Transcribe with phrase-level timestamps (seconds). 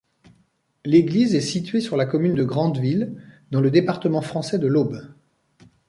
[0.83, 3.13] L'église est située sur la commune de Grandville,
[3.51, 4.99] dans le département français de l'Aube.